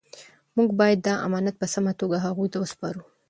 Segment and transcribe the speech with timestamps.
[0.57, 3.03] موږ باید دا امانت په سمه توګه هغوی ته وسپارو.